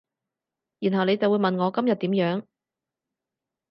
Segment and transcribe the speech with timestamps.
[0.79, 2.45] 然後你就會問我今日點樣